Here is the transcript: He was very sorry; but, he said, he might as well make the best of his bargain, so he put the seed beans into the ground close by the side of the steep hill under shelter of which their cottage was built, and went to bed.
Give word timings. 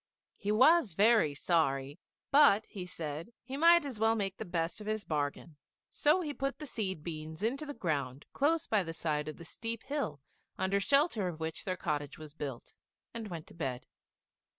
He 0.35 0.51
was 0.51 0.95
very 0.95 1.35
sorry; 1.35 1.99
but, 2.31 2.65
he 2.65 2.87
said, 2.87 3.33
he 3.43 3.55
might 3.55 3.85
as 3.85 3.99
well 3.99 4.15
make 4.15 4.37
the 4.37 4.45
best 4.45 4.81
of 4.81 4.87
his 4.87 5.03
bargain, 5.03 5.57
so 5.91 6.21
he 6.21 6.33
put 6.33 6.57
the 6.57 6.65
seed 6.65 7.03
beans 7.03 7.43
into 7.43 7.67
the 7.67 7.75
ground 7.75 8.25
close 8.33 8.65
by 8.65 8.81
the 8.81 8.93
side 8.95 9.27
of 9.27 9.37
the 9.37 9.45
steep 9.45 9.83
hill 9.83 10.19
under 10.57 10.79
shelter 10.79 11.27
of 11.27 11.39
which 11.39 11.65
their 11.65 11.77
cottage 11.77 12.17
was 12.17 12.33
built, 12.33 12.73
and 13.13 13.27
went 13.27 13.45
to 13.45 13.53
bed. 13.53 13.85